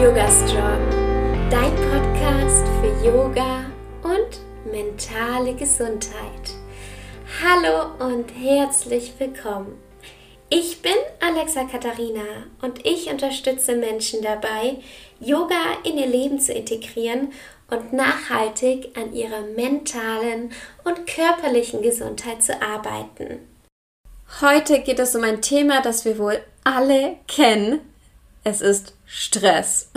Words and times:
Yoga 0.00 0.30
Strong, 0.30 0.80
dein 1.50 1.76
Podcast 1.76 2.64
für 2.80 3.06
Yoga 3.06 3.66
und 4.02 4.72
mentale 4.72 5.52
Gesundheit. 5.52 6.54
Hallo 7.44 8.06
und 8.06 8.30
herzlich 8.30 9.12
willkommen. 9.18 9.78
Ich 10.48 10.80
bin 10.80 10.94
Alexa 11.20 11.64
Katharina 11.64 12.46
und 12.62 12.86
ich 12.86 13.10
unterstütze 13.10 13.76
Menschen 13.76 14.22
dabei, 14.22 14.78
Yoga 15.20 15.76
in 15.84 15.98
ihr 15.98 16.06
Leben 16.06 16.40
zu 16.40 16.54
integrieren 16.54 17.34
und 17.68 17.92
nachhaltig 17.92 18.96
an 18.96 19.12
ihrer 19.12 19.42
mentalen 19.54 20.50
und 20.82 21.06
körperlichen 21.06 21.82
Gesundheit 21.82 22.42
zu 22.42 22.62
arbeiten. 22.62 23.40
Heute 24.40 24.80
geht 24.80 24.98
es 24.98 25.14
um 25.14 25.24
ein 25.24 25.42
Thema, 25.42 25.82
das 25.82 26.06
wir 26.06 26.18
wohl 26.18 26.40
alle 26.64 27.16
kennen. 27.28 27.80
Es 28.44 28.60
ist 28.60 28.94
Stress. 29.06 29.90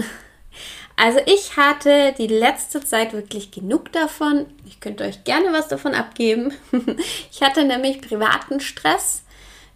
Also 0.96 1.20
ich 1.26 1.58
hatte 1.58 2.14
die 2.18 2.28
letzte 2.28 2.82
Zeit 2.82 3.14
wirklich 3.14 3.52
genug 3.52 3.92
davon. 3.92 4.46
Ich 4.66 4.80
könnte 4.80 5.04
euch 5.04 5.24
gerne 5.24 5.52
was 5.52 5.68
davon 5.68 5.94
abgeben. 5.96 6.54
Ich 7.32 7.42
hatte 7.42 7.66
nämlich 7.66 8.02
privaten 8.02 8.60
Stress 8.60 9.24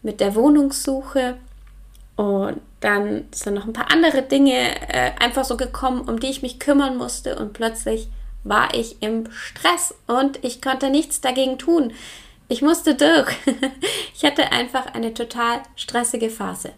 mit 0.03 0.19
der 0.19 0.35
Wohnungssuche 0.35 1.37
und 2.15 2.61
dann 2.79 3.25
sind 3.31 3.55
noch 3.55 3.65
ein 3.65 3.73
paar 3.73 3.91
andere 3.91 4.21
Dinge 4.21 4.53
äh, 4.89 5.11
einfach 5.19 5.43
so 5.43 5.57
gekommen, 5.57 6.01
um 6.01 6.19
die 6.19 6.27
ich 6.27 6.43
mich 6.43 6.59
kümmern 6.59 6.97
musste 6.97 7.37
und 7.37 7.53
plötzlich 7.53 8.07
war 8.43 8.73
ich 8.73 9.01
im 9.01 9.29
Stress 9.31 9.95
und 10.05 10.43
ich 10.43 10.61
konnte 10.61 10.89
nichts 10.89 11.19
dagegen 11.19 11.57
tun. 11.57 11.93
Ich 12.47 12.61
musste 12.61 12.95
durch. 12.95 13.35
Ich 14.15 14.25
hatte 14.25 14.51
einfach 14.51 14.95
eine 14.95 15.13
total 15.13 15.61
stressige 15.75 16.31
Phase. 16.31 16.71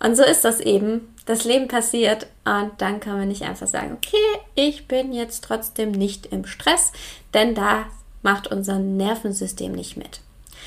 Und 0.00 0.16
so 0.16 0.22
ist 0.22 0.44
das 0.44 0.60
eben. 0.60 1.14
Das 1.26 1.44
Leben 1.44 1.68
passiert 1.68 2.26
und 2.44 2.72
dann 2.78 3.00
kann 3.00 3.18
man 3.18 3.28
nicht 3.28 3.42
einfach 3.42 3.66
sagen, 3.66 3.96
okay, 3.96 4.40
ich 4.54 4.88
bin 4.88 5.12
jetzt 5.12 5.44
trotzdem 5.44 5.92
nicht 5.92 6.26
im 6.26 6.46
Stress, 6.46 6.92
denn 7.34 7.54
da 7.54 7.86
macht 8.22 8.46
unser 8.46 8.78
Nervensystem 8.78 9.72
nicht 9.72 9.96
mit. 9.96 10.20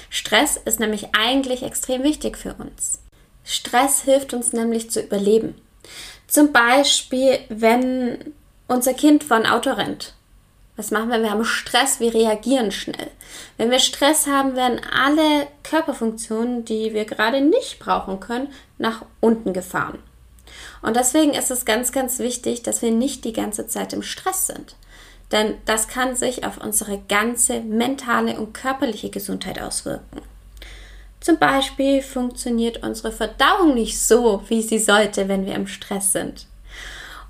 Stress 0.10 0.58
ist 0.58 0.80
nämlich 0.80 1.16
eigentlich 1.16 1.64
extrem 1.64 2.04
wichtig 2.04 2.38
für 2.38 2.54
uns. 2.54 3.00
Stress 3.44 4.04
hilft 4.04 4.34
uns 4.34 4.54
nämlich 4.54 4.92
zu 4.92 5.02
überleben. 5.02 5.56
Zum 6.28 6.52
Beispiel, 6.52 7.40
wenn 7.50 8.34
unser 8.68 8.94
Kind 8.94 9.24
vor 9.24 9.38
ein 9.38 9.48
Auto 9.48 9.72
rennt. 9.72 10.14
Was 10.82 10.90
machen 10.90 11.12
wir? 11.12 11.22
Wir 11.22 11.30
haben 11.30 11.46
Stress, 11.46 12.00
wir 12.00 12.12
reagieren 12.12 12.72
schnell. 12.72 13.12
Wenn 13.56 13.70
wir 13.70 13.78
Stress 13.78 14.26
haben, 14.26 14.56
werden 14.56 14.82
alle 14.92 15.46
Körperfunktionen, 15.62 16.66
die 16.66 16.96
wir 16.96 17.06
gerade 17.06 17.40
nicht 17.40 17.78
brauchen 17.78 18.20
können, 18.20 18.52
nach 18.80 19.06
unten 19.20 19.54
gefahren. 19.54 20.00
Und 20.82 20.96
deswegen 20.96 21.36
ist 21.36 21.52
es 21.52 21.66
ganz, 21.66 21.92
ganz 21.92 22.18
wichtig, 22.18 22.64
dass 22.64 22.82
wir 22.82 22.90
nicht 22.90 23.26
die 23.26 23.32
ganze 23.32 23.68
Zeit 23.68 23.94
im 23.94 24.02
Stress 24.02 24.48
sind. 24.48 24.76
Denn 25.32 25.54
das 25.66 25.88
kann 25.88 26.16
sich 26.16 26.46
auf 26.46 26.58
unsere 26.58 26.98
ganze 27.08 27.60
mentale 27.60 28.40
und 28.40 28.54
körperliche 28.54 29.12
Gesundheit 29.12 29.62
auswirken. 29.62 30.24
Zum 31.20 31.38
Beispiel 31.38 32.02
funktioniert 32.02 32.82
unsere 32.82 33.12
Verdauung 33.12 33.76
nicht 33.76 34.02
so, 34.02 34.42
wie 34.48 34.64
sie 34.64 34.80
sollte, 34.80 35.28
wenn 35.28 35.46
wir 35.46 35.54
im 35.54 35.68
Stress 35.68 36.12
sind. 36.12 36.48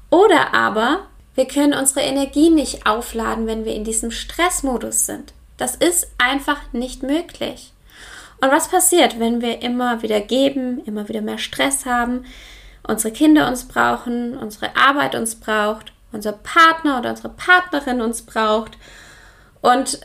Oder 0.09 0.53
aber 0.53 1.07
wir 1.35 1.47
können 1.47 1.73
unsere 1.73 2.01
Energie 2.01 2.49
nicht 2.49 2.85
aufladen, 2.85 3.47
wenn 3.47 3.65
wir 3.65 3.73
in 3.73 3.83
diesem 3.83 4.11
Stressmodus 4.11 5.05
sind. 5.05 5.33
Das 5.57 5.75
ist 5.75 6.09
einfach 6.17 6.59
nicht 6.73 7.03
möglich. 7.03 7.71
Und 8.41 8.51
was 8.51 8.69
passiert, 8.69 9.19
wenn 9.19 9.41
wir 9.41 9.61
immer 9.61 10.01
wieder 10.01 10.19
geben, 10.19 10.83
immer 10.85 11.07
wieder 11.07 11.21
mehr 11.21 11.37
Stress 11.37 11.85
haben, 11.85 12.25
unsere 12.83 13.13
Kinder 13.13 13.47
uns 13.47 13.67
brauchen, 13.67 14.35
unsere 14.37 14.75
Arbeit 14.75 15.13
uns 15.15 15.35
braucht, 15.35 15.93
unser 16.11 16.31
Partner 16.31 16.99
oder 16.99 17.11
unsere 17.11 17.29
Partnerin 17.29 18.01
uns 18.01 18.23
braucht 18.23 18.77
und 19.61 20.01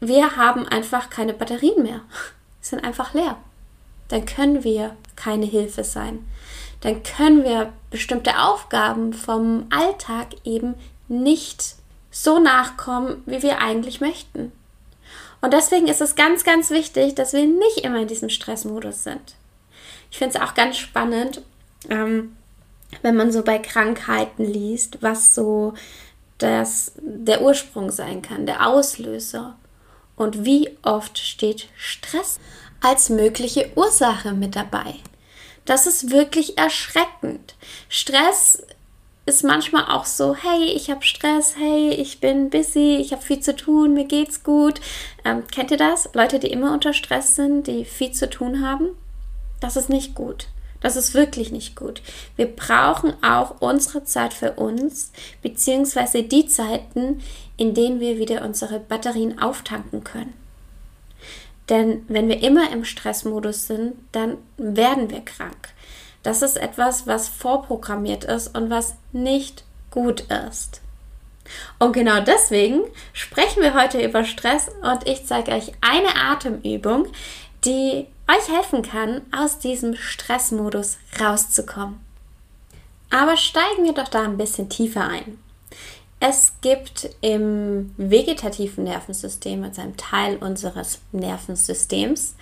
wir 0.00 0.36
haben 0.36 0.66
einfach 0.66 1.10
keine 1.10 1.32
Batterien 1.32 1.82
mehr, 1.82 2.00
sind 2.60 2.82
einfach 2.84 3.14
leer. 3.14 3.36
Dann 4.08 4.26
können 4.26 4.64
wir 4.64 4.96
keine 5.14 5.46
Hilfe 5.46 5.84
sein. 5.84 6.26
Dann 6.80 7.02
können 7.02 7.44
wir 7.44 7.72
bestimmte 7.90 8.38
Aufgaben 8.38 9.12
vom 9.12 9.66
Alltag 9.70 10.28
eben 10.44 10.74
nicht 11.08 11.74
so 12.10 12.38
nachkommen, 12.38 13.22
wie 13.26 13.42
wir 13.42 13.60
eigentlich 13.60 14.00
möchten. 14.00 14.52
Und 15.40 15.52
deswegen 15.52 15.88
ist 15.88 16.00
es 16.00 16.16
ganz, 16.16 16.44
ganz 16.44 16.70
wichtig, 16.70 17.14
dass 17.14 17.32
wir 17.32 17.46
nicht 17.46 17.78
immer 17.78 18.00
in 18.00 18.08
diesem 18.08 18.28
Stressmodus 18.28 19.04
sind. 19.04 19.34
Ich 20.10 20.18
finde 20.18 20.36
es 20.36 20.42
auch 20.42 20.54
ganz 20.54 20.76
spannend, 20.76 21.42
ähm, 21.88 22.36
wenn 23.02 23.16
man 23.16 23.32
so 23.32 23.42
bei 23.42 23.58
Krankheiten 23.58 24.44
liest, 24.44 24.98
was 25.00 25.34
so 25.34 25.74
das, 26.38 26.92
der 26.96 27.42
Ursprung 27.42 27.90
sein 27.90 28.22
kann, 28.22 28.46
der 28.46 28.66
Auslöser. 28.66 29.56
Und 30.16 30.44
wie 30.44 30.76
oft 30.82 31.18
steht 31.18 31.68
Stress 31.76 32.40
als 32.82 33.08
mögliche 33.08 33.70
Ursache 33.76 34.32
mit 34.32 34.56
dabei. 34.56 34.96
Das 35.70 35.86
ist 35.86 36.10
wirklich 36.10 36.58
erschreckend. 36.58 37.54
Stress 37.88 38.60
ist 39.24 39.44
manchmal 39.44 39.84
auch 39.84 40.04
so, 40.04 40.34
hey, 40.34 40.64
ich 40.64 40.90
habe 40.90 41.04
Stress, 41.04 41.54
hey, 41.56 41.90
ich 41.90 42.18
bin 42.18 42.50
busy, 42.50 42.96
ich 42.96 43.12
habe 43.12 43.22
viel 43.22 43.38
zu 43.38 43.54
tun, 43.54 43.94
mir 43.94 44.06
geht's 44.06 44.42
gut. 44.42 44.80
Ähm, 45.24 45.44
kennt 45.46 45.70
ihr 45.70 45.76
das? 45.76 46.10
Leute, 46.12 46.40
die 46.40 46.48
immer 46.50 46.72
unter 46.72 46.92
Stress 46.92 47.36
sind, 47.36 47.68
die 47.68 47.84
viel 47.84 48.10
zu 48.10 48.28
tun 48.28 48.66
haben? 48.66 48.96
Das 49.60 49.76
ist 49.76 49.90
nicht 49.90 50.16
gut. 50.16 50.48
Das 50.80 50.96
ist 50.96 51.14
wirklich 51.14 51.52
nicht 51.52 51.76
gut. 51.76 52.02
Wir 52.34 52.46
brauchen 52.46 53.14
auch 53.22 53.60
unsere 53.60 54.02
Zeit 54.02 54.34
für 54.34 54.54
uns, 54.54 55.12
beziehungsweise 55.40 56.24
die 56.24 56.48
Zeiten, 56.48 57.22
in 57.56 57.74
denen 57.74 58.00
wir 58.00 58.18
wieder 58.18 58.42
unsere 58.44 58.80
Batterien 58.80 59.38
auftanken 59.38 60.02
können. 60.02 60.34
Denn 61.70 62.04
wenn 62.08 62.28
wir 62.28 62.42
immer 62.42 62.70
im 62.72 62.84
Stressmodus 62.84 63.68
sind, 63.68 63.94
dann 64.12 64.38
werden 64.56 65.08
wir 65.10 65.20
krank. 65.20 65.70
Das 66.22 66.42
ist 66.42 66.56
etwas, 66.58 67.06
was 67.06 67.28
vorprogrammiert 67.28 68.24
ist 68.24 68.56
und 68.56 68.68
was 68.68 68.96
nicht 69.12 69.64
gut 69.90 70.22
ist. 70.22 70.82
Und 71.78 71.92
genau 71.92 72.20
deswegen 72.20 72.82
sprechen 73.12 73.62
wir 73.62 73.74
heute 73.74 74.04
über 74.04 74.24
Stress 74.24 74.68
und 74.82 75.08
ich 75.08 75.26
zeige 75.26 75.52
euch 75.52 75.72
eine 75.80 76.14
Atemübung, 76.14 77.06
die 77.64 78.06
euch 78.28 78.48
helfen 78.54 78.82
kann, 78.82 79.22
aus 79.36 79.58
diesem 79.58 79.96
Stressmodus 79.96 80.98
rauszukommen. 81.20 82.00
Aber 83.10 83.36
steigen 83.36 83.84
wir 83.84 83.92
doch 83.92 84.08
da 84.08 84.22
ein 84.22 84.36
bisschen 84.36 84.68
tiefer 84.68 85.08
ein. 85.08 85.38
Es 86.20 86.52
gibt 86.60 87.08
im 87.22 87.94
vegetativen 87.96 88.84
Nervensystem, 88.84 89.64
also 89.64 89.80
einem 89.80 89.96
Teil 89.96 90.36
unseres 90.36 91.00
Nervensystems, 91.12 92.34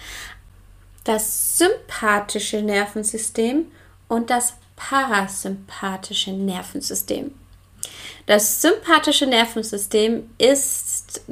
das 1.04 1.58
sympathische 1.58 2.60
Nervensystem 2.60 3.66
und 4.08 4.30
das 4.30 4.54
parasympathische 4.74 6.32
Nervensystem. 6.32 7.32
Das 8.26 8.60
sympathische 8.60 9.26
Nervensystem 9.26 10.28
ist 10.38 11.22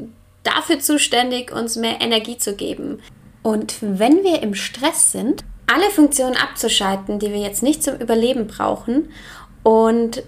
dafür 0.45 0.79
zuständig, 0.79 1.53
uns 1.53 1.75
mehr 1.75 2.01
Energie 2.01 2.39
zu 2.39 2.55
geben. 2.55 3.03
Und 3.43 3.77
wenn 3.81 4.23
wir 4.23 4.43
im 4.43 4.55
Stress 4.55 5.13
sind, 5.13 5.45
alle 5.67 5.91
Funktionen 5.91 6.37
abzuschalten, 6.37 7.19
die 7.19 7.33
wir 7.33 7.41
jetzt 7.41 7.63
nicht 7.63 7.83
zum 7.83 7.97
Überleben 7.97 8.47
brauchen 8.47 9.11
und 9.65 10.23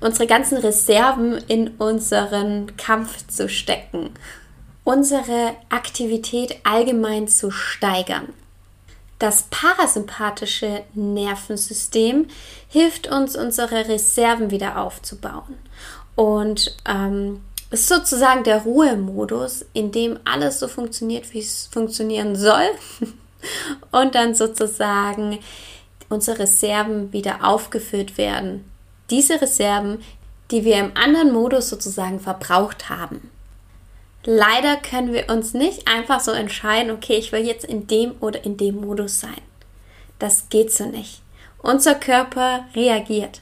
unsere 0.00 0.26
ganzen 0.26 0.58
Reserven 0.58 1.38
in 1.48 1.68
unseren 1.78 2.76
Kampf 2.76 3.26
zu 3.26 3.48
stecken, 3.48 4.10
unsere 4.84 5.56
Aktivität 5.70 6.56
allgemein 6.64 7.28
zu 7.28 7.50
steigern. 7.50 8.32
Das 9.18 9.44
parasympathische 9.50 10.82
Nervensystem 10.94 12.26
hilft 12.68 13.06
uns, 13.06 13.36
unsere 13.36 13.88
Reserven 13.88 14.50
wieder 14.50 14.78
aufzubauen. 14.78 15.56
Und 16.16 16.76
ähm, 16.84 17.40
ist 17.70 17.88
sozusagen 17.88 18.44
der 18.44 18.62
Ruhemodus, 18.62 19.64
in 19.72 19.92
dem 19.92 20.18
alles 20.24 20.60
so 20.60 20.68
funktioniert, 20.68 21.32
wie 21.32 21.40
es 21.40 21.66
funktionieren 21.66 22.36
soll. 22.36 22.68
Und 23.90 24.14
dann 24.14 24.34
sozusagen 24.34 25.38
unsere 26.08 26.40
Reserven 26.40 27.12
wieder 27.12 27.44
aufgefüllt 27.44 28.16
werden. 28.16 28.64
Diese 29.10 29.40
Reserven, 29.40 30.02
die 30.50 30.64
wir 30.64 30.76
im 30.78 30.96
anderen 30.96 31.32
Modus 31.32 31.68
sozusagen 31.68 32.20
verbraucht 32.20 32.88
haben. 32.88 33.30
Leider 34.24 34.76
können 34.76 35.12
wir 35.12 35.28
uns 35.28 35.52
nicht 35.52 35.86
einfach 35.86 36.20
so 36.20 36.30
entscheiden, 36.30 36.90
okay, 36.90 37.16
ich 37.16 37.32
will 37.32 37.44
jetzt 37.44 37.64
in 37.64 37.86
dem 37.86 38.14
oder 38.20 38.44
in 38.44 38.56
dem 38.56 38.80
Modus 38.80 39.20
sein. 39.20 39.42
Das 40.18 40.48
geht 40.48 40.72
so 40.72 40.86
nicht. 40.86 41.20
Unser 41.58 41.94
Körper 41.94 42.64
reagiert. 42.74 43.40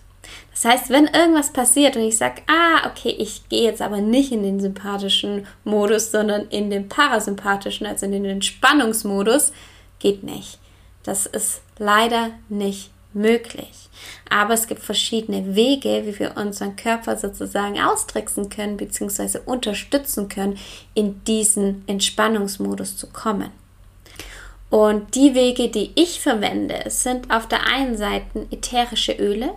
Das 0.51 0.65
heißt, 0.65 0.91
wenn 0.91 1.07
irgendwas 1.07 1.53
passiert 1.53 1.97
und 1.97 2.03
ich 2.03 2.17
sage, 2.17 2.43
ah, 2.47 2.89
okay, 2.89 3.11
ich 3.11 3.49
gehe 3.49 3.65
jetzt 3.65 3.83
aber 3.83 3.99
nicht 3.99 4.33
in 4.33 4.43
den 4.43 4.61
sympathischen 4.61 5.47
Modus, 5.65 6.11
sondern 6.11 6.49
in 6.49 6.71
den 6.71 6.89
parasympathischen, 6.89 7.87
also 7.87 8.07
in 8.07 8.13
den 8.13 8.25
Entspannungsmodus, 8.25 9.53
geht 9.99 10.23
nicht. 10.23 10.59
Das 11.05 11.27
ist 11.27 11.63
leider 11.79 12.31
nicht 12.49 12.91
möglich. 13.15 13.89
Aber 14.31 14.55
es 14.55 14.67
gibt 14.67 14.83
verschiedene 14.83 15.55
Wege, 15.55 16.03
wie 16.05 16.19
wir 16.19 16.37
unseren 16.37 16.77
Körper 16.77 17.17
sozusagen 17.17 17.81
austricksen 17.81 18.49
können 18.49 18.77
bzw. 18.77 19.39
unterstützen 19.45 20.29
können, 20.29 20.59
in 20.95 21.23
diesen 21.25 21.85
Entspannungsmodus 21.87 22.97
zu 22.97 23.09
kommen. 23.09 23.51
Und 24.71 25.15
die 25.15 25.35
Wege, 25.35 25.69
die 25.69 25.93
ich 25.97 26.21
verwende, 26.21 26.85
sind 26.89 27.31
auf 27.31 27.47
der 27.47 27.67
einen 27.67 27.97
Seite 27.97 28.47
ätherische 28.51 29.13
Öle. 29.13 29.51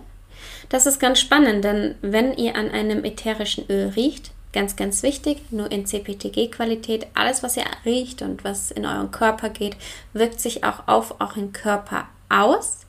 Das 0.68 0.84
ist 0.84 1.00
ganz 1.00 1.20
spannend, 1.20 1.64
denn 1.64 1.94
wenn 2.02 2.34
ihr 2.34 2.54
an 2.54 2.70
einem 2.70 3.02
ätherischen 3.02 3.64
Öl 3.70 3.88
riecht, 3.96 4.32
ganz, 4.52 4.76
ganz 4.76 5.02
wichtig, 5.02 5.40
nur 5.50 5.70
in 5.70 5.86
CPTG-Qualität, 5.86 7.06
alles, 7.14 7.42
was 7.42 7.56
ihr 7.56 7.64
riecht 7.84 8.22
und 8.22 8.44
was 8.44 8.70
in 8.70 8.84
euren 8.84 9.10
Körper 9.10 9.48
geht, 9.48 9.76
wirkt 10.12 10.40
sich 10.40 10.64
auch 10.64 10.86
auf 10.86 11.20
euren 11.20 11.52
Körper 11.52 12.08
aus. 12.28 12.85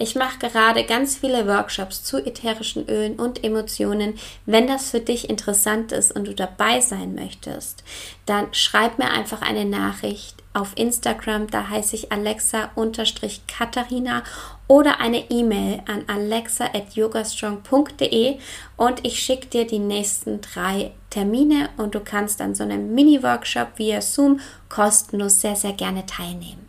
Ich 0.00 0.14
mache 0.14 0.38
gerade 0.38 0.84
ganz 0.84 1.16
viele 1.16 1.48
Workshops 1.48 2.04
zu 2.04 2.24
ätherischen 2.24 2.88
Ölen 2.88 3.16
und 3.16 3.42
Emotionen. 3.42 4.14
Wenn 4.46 4.68
das 4.68 4.90
für 4.90 5.00
dich 5.00 5.28
interessant 5.28 5.90
ist 5.90 6.12
und 6.12 6.28
du 6.28 6.34
dabei 6.34 6.80
sein 6.80 7.16
möchtest, 7.16 7.82
dann 8.24 8.54
schreib 8.54 8.98
mir 8.98 9.10
einfach 9.10 9.42
eine 9.42 9.64
Nachricht 9.64 10.36
auf 10.54 10.70
Instagram, 10.76 11.48
da 11.48 11.68
heiße 11.68 11.96
ich 11.96 12.12
alexa-katharina 12.12 14.22
oder 14.68 15.00
eine 15.00 15.28
E-Mail 15.30 15.82
an 15.86 16.04
alexa.yogastrong.de 16.06 18.38
und 18.76 19.04
ich 19.04 19.20
schicke 19.20 19.48
dir 19.48 19.66
die 19.66 19.80
nächsten 19.80 20.40
drei 20.40 20.92
Termine 21.10 21.68
und 21.76 21.94
du 21.94 22.00
kannst 22.00 22.40
an 22.40 22.54
so 22.54 22.64
einem 22.64 22.94
Mini-Workshop 22.94 23.72
via 23.76 24.00
Zoom 24.00 24.40
kostenlos 24.68 25.40
sehr, 25.40 25.56
sehr 25.56 25.72
gerne 25.72 26.06
teilnehmen. 26.06 26.67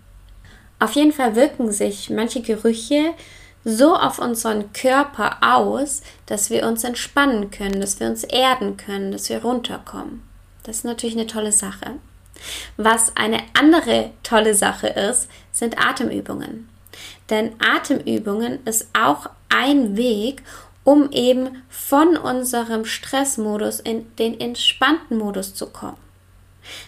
Auf 0.79 0.93
jeden 0.93 1.11
Fall 1.11 1.35
wirken 1.35 1.71
sich 1.71 2.09
manche 2.09 2.41
Gerüche 2.41 3.13
so 3.65 3.95
auf 3.95 4.19
unseren 4.19 4.71
Körper 4.73 5.37
aus, 5.41 6.01
dass 6.25 6.49
wir 6.49 6.65
uns 6.65 6.83
entspannen 6.83 7.51
können, 7.51 7.81
dass 7.81 7.99
wir 7.99 8.07
uns 8.07 8.23
erden 8.23 8.77
können, 8.77 9.11
dass 9.11 9.29
wir 9.29 9.41
runterkommen. 9.41 10.23
Das 10.63 10.77
ist 10.77 10.85
natürlich 10.85 11.15
eine 11.15 11.27
tolle 11.27 11.51
Sache. 11.51 11.95
Was 12.77 13.15
eine 13.17 13.41
andere 13.53 14.11
tolle 14.23 14.55
Sache 14.55 14.87
ist, 14.87 15.27
sind 15.51 15.77
Atemübungen. 15.77 16.69
Denn 17.29 17.51
Atemübungen 17.59 18.59
ist 18.65 18.87
auch 18.97 19.29
ein 19.49 19.97
Weg, 19.97 20.43
um 20.83 21.11
eben 21.11 21.61
von 21.69 22.17
unserem 22.17 22.85
Stressmodus 22.85 23.79
in 23.79 24.15
den 24.15 24.39
entspannten 24.39 25.17
Modus 25.17 25.53
zu 25.53 25.67
kommen. 25.67 25.97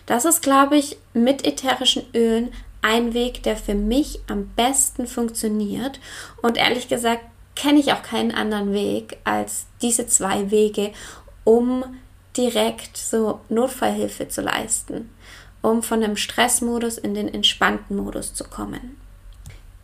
Das 0.06 0.26
ist, 0.26 0.42
glaube 0.42 0.78
ich, 0.78 0.98
mit 1.14 1.46
ätherischen 1.46 2.04
Ölen 2.14 2.54
ein 2.82 3.14
Weg, 3.14 3.44
der 3.44 3.58
für 3.58 3.76
mich 3.76 4.20
am 4.28 4.48
besten 4.56 5.08
funktioniert. 5.08 6.00
Und 6.42 6.58
ehrlich 6.58 6.88
gesagt 6.88 7.22
kenne 7.56 7.80
ich 7.80 7.94
auch 7.94 8.04
keinen 8.04 8.32
anderen 8.32 8.74
Weg 8.74 9.18
als 9.24 9.66
diese 9.82 10.08
zwei 10.08 10.52
Wege, 10.52 10.92
um 11.44 11.84
direkt 12.38 12.98
so 12.98 13.42
Notfallhilfe 13.50 14.30
zu 14.30 14.42
leisten, 14.42 15.10
um 15.62 15.84
von 15.84 16.02
dem 16.02 16.16
Stressmodus 16.16 16.98
in 16.98 17.14
den 17.14 17.32
entspannten 17.32 17.98
Modus 17.98 18.34
zu 18.34 18.46
kommen. 18.46 18.98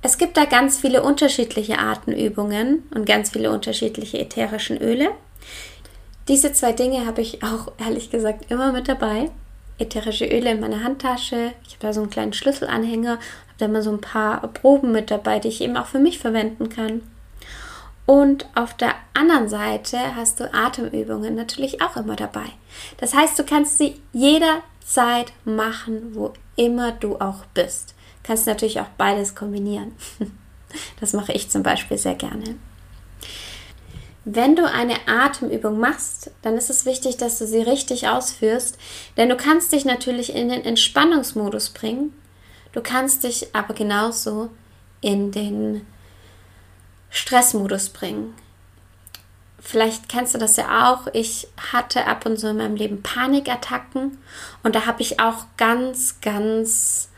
Es 0.01 0.17
gibt 0.17 0.37
da 0.37 0.45
ganz 0.45 0.79
viele 0.79 1.03
unterschiedliche 1.03 1.79
Atemübungen 1.79 2.83
und 2.93 3.05
ganz 3.05 3.31
viele 3.31 3.51
unterschiedliche 3.51 4.19
ätherischen 4.19 4.77
Öle. 4.77 5.09
Diese 6.27 6.53
zwei 6.53 6.71
Dinge 6.71 7.05
habe 7.05 7.21
ich 7.21 7.43
auch 7.43 7.71
ehrlich 7.77 8.09
gesagt 8.09 8.49
immer 8.51 8.71
mit 8.71 8.87
dabei 8.87 9.29
ätherische 9.79 10.25
Öle 10.25 10.51
in 10.51 10.59
meiner 10.59 10.83
Handtasche. 10.83 11.53
Ich 11.67 11.73
habe 11.73 11.81
da 11.81 11.93
so 11.93 12.01
einen 12.01 12.09
kleinen 12.09 12.33
Schlüsselanhänger, 12.33 13.11
habe 13.11 13.21
da 13.57 13.65
immer 13.65 13.81
so 13.81 13.91
ein 13.91 14.01
paar 14.01 14.41
Proben 14.47 14.91
mit 14.91 15.11
dabei, 15.11 15.39
die 15.39 15.49
ich 15.49 15.61
eben 15.61 15.77
auch 15.77 15.87
für 15.87 15.99
mich 15.99 16.19
verwenden 16.19 16.69
kann. 16.69 17.01
Und 18.05 18.47
auf 18.55 18.73
der 18.73 18.95
anderen 19.13 19.49
Seite 19.49 20.15
hast 20.15 20.39
du 20.39 20.53
Atemübungen 20.53 21.35
natürlich 21.35 21.81
auch 21.81 21.97
immer 21.97 22.15
dabei. 22.15 22.45
Das 22.97 23.13
heißt, 23.13 23.37
du 23.37 23.43
kannst 23.43 23.77
sie 23.77 24.01
jederzeit 24.13 25.33
machen, 25.43 26.15
wo 26.15 26.31
immer 26.55 26.93
du 26.93 27.17
auch 27.17 27.45
bist. 27.53 27.95
Du 28.23 28.27
kannst 28.27 28.47
natürlich 28.47 28.79
auch 28.79 28.89
beides 28.97 29.35
kombinieren. 29.35 29.93
Das 30.99 31.13
mache 31.13 31.31
ich 31.31 31.49
zum 31.49 31.63
Beispiel 31.63 31.97
sehr 31.97 32.15
gerne. 32.15 32.57
Wenn 34.29 34.57
du 34.57 34.69
eine 34.69 35.07
Atemübung 35.07 35.79
machst, 35.79 36.31
dann 36.41 36.57
ist 36.57 36.69
es 36.69 36.85
wichtig, 36.85 37.15
dass 37.15 37.39
du 37.39 37.47
sie 37.47 37.61
richtig 37.61 38.09
ausführst, 38.09 38.77
denn 39.15 39.29
du 39.29 39.37
kannst 39.37 39.71
dich 39.71 39.85
natürlich 39.85 40.35
in 40.35 40.49
den 40.49 40.65
Entspannungsmodus 40.65 41.69
bringen, 41.69 42.13
du 42.73 42.81
kannst 42.81 43.23
dich 43.23 43.55
aber 43.55 43.73
genauso 43.73 44.49
in 44.99 45.31
den 45.31 45.87
Stressmodus 47.09 47.87
bringen. 47.87 48.33
Vielleicht 49.61 50.09
kennst 50.09 50.33
du 50.33 50.39
das 50.39 50.57
ja 50.57 50.91
auch. 50.91 51.07
Ich 51.13 51.47
hatte 51.71 52.05
ab 52.05 52.25
und 52.25 52.37
zu 52.37 52.49
in 52.49 52.57
meinem 52.57 52.75
Leben 52.75 53.03
Panikattacken 53.03 54.17
und 54.61 54.75
da 54.75 54.85
habe 54.85 55.03
ich 55.03 55.21
auch 55.21 55.45
ganz, 55.55 56.19
ganz 56.19 57.11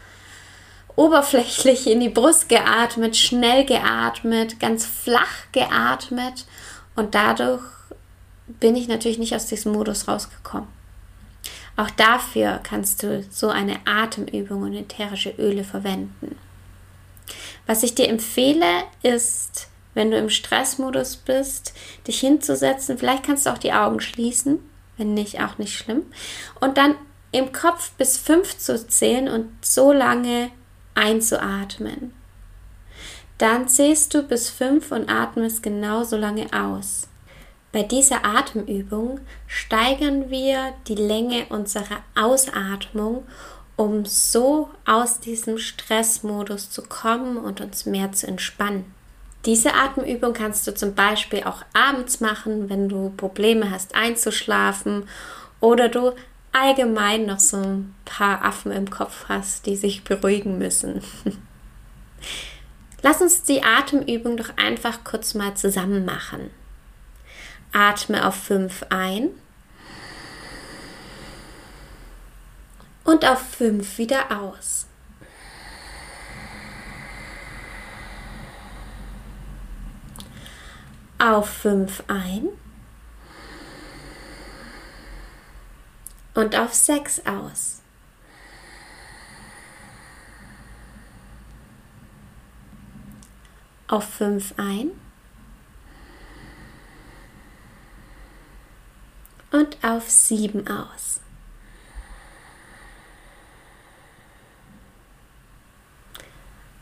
oberflächlich 0.95 1.87
in 1.87 2.01
die 2.01 2.09
Brust 2.09 2.49
geatmet, 2.49 3.17
schnell 3.17 3.65
geatmet, 3.65 4.59
ganz 4.59 4.85
flach 4.85 5.47
geatmet 5.53 6.45
und 6.99 7.15
dadurch 7.15 7.63
bin 8.59 8.75
ich 8.75 8.89
natürlich 8.89 9.19
nicht 9.19 9.33
aus 9.33 9.45
diesem 9.45 9.71
Modus 9.71 10.09
rausgekommen. 10.09 10.67
Auch 11.77 11.89
dafür 11.91 12.59
kannst 12.61 13.03
du 13.03 13.23
so 13.31 13.47
eine 13.47 13.79
Atemübung 13.85 14.63
und 14.63 14.73
ätherische 14.73 15.29
Öle 15.37 15.63
verwenden. 15.63 16.37
Was 17.65 17.83
ich 17.83 17.95
dir 17.95 18.09
empfehle, 18.09 18.83
ist, 19.01 19.69
wenn 19.93 20.11
du 20.11 20.17
im 20.17 20.29
Stressmodus 20.29 21.15
bist, 21.15 21.73
dich 22.05 22.19
hinzusetzen. 22.19 22.97
Vielleicht 22.97 23.23
kannst 23.23 23.45
du 23.45 23.51
auch 23.51 23.57
die 23.57 23.71
Augen 23.71 24.01
schließen, 24.01 24.59
wenn 24.97 25.13
nicht, 25.13 25.39
auch 25.39 25.57
nicht 25.57 25.77
schlimm. 25.77 26.03
Und 26.59 26.77
dann 26.77 26.95
im 27.31 27.53
Kopf 27.53 27.91
bis 27.91 28.17
fünf 28.17 28.57
zu 28.57 28.85
zählen 28.87 29.29
und 29.29 29.47
so 29.61 29.93
lange 29.93 30.51
einzuatmen. 30.95 32.13
Dann 33.39 33.69
zählst 33.69 34.13
du 34.13 34.21
bis 34.21 34.49
fünf 34.49 34.91
und 34.91 35.09
atmest 35.09 35.63
genauso 35.63 36.17
lange 36.17 36.47
aus. 36.53 37.07
Bei 37.71 37.83
dieser 37.83 38.25
Atemübung 38.25 39.21
steigern 39.47 40.29
wir 40.29 40.73
die 40.87 40.95
Länge 40.95 41.45
unserer 41.47 42.03
Ausatmung, 42.15 43.23
um 43.77 44.03
so 44.05 44.69
aus 44.85 45.21
diesem 45.21 45.57
Stressmodus 45.57 46.69
zu 46.69 46.81
kommen 46.81 47.37
und 47.37 47.61
uns 47.61 47.85
mehr 47.85 48.11
zu 48.11 48.27
entspannen. 48.27 48.93
Diese 49.45 49.73
Atemübung 49.73 50.33
kannst 50.33 50.67
du 50.67 50.73
zum 50.73 50.93
Beispiel 50.93 51.43
auch 51.43 51.63
abends 51.73 52.19
machen, 52.19 52.69
wenn 52.69 52.89
du 52.89 53.13
Probleme 53.15 53.71
hast 53.71 53.95
einzuschlafen 53.95 55.07
oder 55.61 55.87
du 55.87 56.11
allgemein 56.51 57.25
noch 57.25 57.39
so 57.39 57.55
ein 57.55 57.95
paar 58.03 58.43
Affen 58.43 58.73
im 58.73 58.89
Kopf 58.89 59.25
hast, 59.29 59.65
die 59.65 59.77
sich 59.77 60.03
beruhigen 60.03 60.57
müssen. 60.57 61.01
Lass 63.01 63.21
uns 63.21 63.43
die 63.43 63.63
Atemübung 63.63 64.35
doch 64.35 64.57
einfach 64.57 65.03
kurz 65.03 65.33
mal 65.33 65.55
zusammen 65.55 66.03
machen. 66.03 66.51
Atme 67.71 68.27
auf 68.27 68.35
5 68.35 68.87
ein 68.89 69.29
und 73.03 73.25
auf 73.25 73.39
5 73.55 73.97
wieder 73.97 74.37
aus. 74.41 74.87
Auf 81.19 81.49
5 81.49 82.03
ein 82.07 82.49
und 86.33 86.55
auf 86.57 86.73
6 86.73 87.25
aus. 87.25 87.81
Auf 93.89 94.07
5 94.13 94.53
ein 94.57 94.91
und 99.51 99.83
auf 99.83 100.09
7 100.09 100.67
aus. 100.67 101.19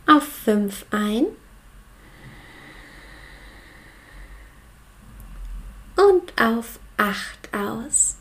Auf 0.06 0.28
5 0.44 0.86
ein 0.92 1.26
und 5.96 6.42
auf 6.42 6.80
8 6.98 7.54
aus. 7.54 8.18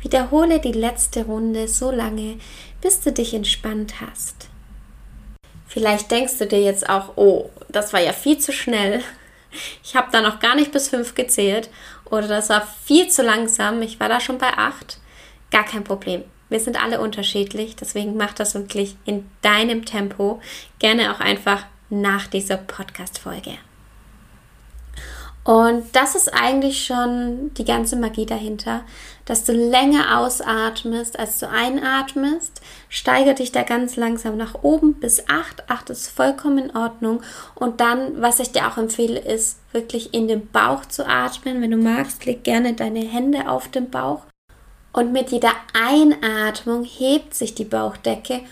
Wiederhole 0.00 0.60
die 0.60 0.72
letzte 0.72 1.24
Runde 1.24 1.68
so 1.68 1.90
lange, 1.90 2.38
bis 2.80 3.00
du 3.00 3.12
dich 3.12 3.34
entspannt 3.34 4.00
hast. 4.00 4.48
Vielleicht 5.66 6.10
denkst 6.10 6.38
du 6.38 6.46
dir 6.46 6.62
jetzt 6.62 6.88
auch, 6.88 7.16
oh, 7.16 7.50
das 7.68 7.92
war 7.92 8.00
ja 8.00 8.12
viel 8.12 8.38
zu 8.38 8.52
schnell. 8.52 9.02
Ich 9.82 9.96
habe 9.96 10.08
da 10.12 10.20
noch 10.20 10.40
gar 10.40 10.54
nicht 10.54 10.72
bis 10.72 10.88
fünf 10.88 11.14
gezählt 11.14 11.70
oder 12.04 12.28
das 12.28 12.48
war 12.48 12.66
viel 12.84 13.08
zu 13.08 13.22
langsam. 13.22 13.80
Ich 13.82 13.98
war 13.98 14.08
da 14.08 14.20
schon 14.20 14.38
bei 14.38 14.52
acht. 14.56 14.98
Gar 15.50 15.64
kein 15.64 15.84
Problem. 15.84 16.24
wir 16.50 16.60
sind 16.60 16.82
alle 16.82 17.00
unterschiedlich, 17.00 17.76
deswegen 17.76 18.16
mach 18.16 18.32
das 18.32 18.54
wirklich 18.54 18.96
in 19.04 19.28
deinem 19.42 19.84
Tempo, 19.84 20.40
gerne 20.78 21.12
auch 21.12 21.20
einfach 21.20 21.64
nach 21.90 22.26
dieser 22.26 22.56
Podcast-Folge. 22.56 23.58
Und 25.48 25.84
das 25.96 26.14
ist 26.14 26.34
eigentlich 26.34 26.84
schon 26.84 27.54
die 27.54 27.64
ganze 27.64 27.96
Magie 27.96 28.26
dahinter, 28.26 28.82
dass 29.24 29.44
du 29.44 29.52
länger 29.52 30.18
ausatmest, 30.18 31.18
als 31.18 31.38
du 31.38 31.48
einatmest. 31.48 32.60
Steigere 32.90 33.34
dich 33.34 33.50
da 33.50 33.62
ganz 33.62 33.96
langsam 33.96 34.36
nach 34.36 34.56
oben 34.60 35.00
bis 35.00 35.26
8. 35.26 35.70
8 35.70 35.88
ist 35.88 36.08
vollkommen 36.08 36.58
in 36.58 36.76
Ordnung. 36.76 37.22
Und 37.54 37.80
dann, 37.80 38.20
was 38.20 38.40
ich 38.40 38.52
dir 38.52 38.68
auch 38.68 38.76
empfehle, 38.76 39.18
ist 39.18 39.60
wirklich 39.72 40.12
in 40.12 40.28
den 40.28 40.48
Bauch 40.48 40.84
zu 40.84 41.08
atmen. 41.08 41.62
Wenn 41.62 41.70
du 41.70 41.78
magst, 41.78 42.26
leg 42.26 42.44
gerne 42.44 42.74
deine 42.74 43.00
Hände 43.00 43.48
auf 43.48 43.68
den 43.68 43.88
Bauch. 43.88 44.24
Und 44.92 45.12
mit 45.12 45.30
jeder 45.30 45.52
Einatmung 45.72 46.84
hebt 46.84 47.32
sich 47.32 47.54
die 47.54 47.64
Bauchdecke 47.64 48.42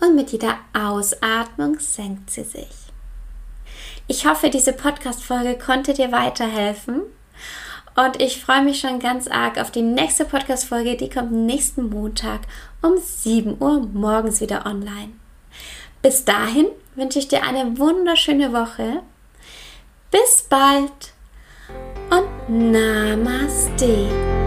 und 0.00 0.16
mit 0.16 0.32
jeder 0.32 0.56
Ausatmung 0.72 1.78
senkt 1.78 2.32
sie 2.32 2.42
sich. 2.42 2.81
Ich 4.08 4.26
hoffe, 4.26 4.50
diese 4.50 4.72
Podcast-Folge 4.72 5.56
konnte 5.58 5.94
dir 5.94 6.12
weiterhelfen. 6.12 7.02
Und 7.94 8.22
ich 8.22 8.42
freue 8.42 8.62
mich 8.62 8.80
schon 8.80 8.98
ganz 8.98 9.28
arg 9.28 9.58
auf 9.58 9.70
die 9.70 9.82
nächste 9.82 10.24
Podcast-Folge. 10.24 10.96
Die 10.96 11.10
kommt 11.10 11.32
nächsten 11.32 11.90
Montag 11.90 12.40
um 12.80 12.96
7 12.98 13.60
Uhr 13.60 13.80
morgens 13.92 14.40
wieder 14.40 14.66
online. 14.66 15.12
Bis 16.00 16.24
dahin 16.24 16.66
wünsche 16.94 17.18
ich 17.18 17.28
dir 17.28 17.44
eine 17.44 17.78
wunderschöne 17.78 18.52
Woche. 18.52 19.02
Bis 20.10 20.46
bald 20.48 21.12
und 22.10 22.72
Namaste. 22.72 24.41